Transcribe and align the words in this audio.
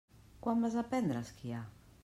Quan 0.45 0.63
vas 0.65 0.77
aprendre 0.83 1.21
a 1.21 1.27
esquiar? 1.29 1.63